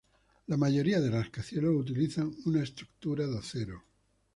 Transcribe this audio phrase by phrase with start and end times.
[0.47, 3.83] La mayoría de rascacielos utilizan una estructura de acero.